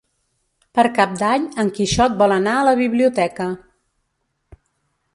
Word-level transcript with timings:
Per 0.79 0.85
Cap 0.95 1.13
d'Any 1.19 1.45
en 1.65 1.69
Quixot 1.77 2.17
vol 2.23 2.35
anar 2.39 2.57
a 2.57 2.65
la 2.71 2.75
biblioteca. 2.83 3.51